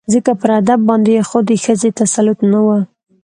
ځکه 0.13 0.31
پر 0.41 0.49
ادب 0.61 0.79
باندې 0.89 1.25
خو 1.27 1.37
د 1.49 1.51
ښځې 1.63 1.89
تسلط 1.99 2.39
نه 2.51 2.59
و 2.65 2.67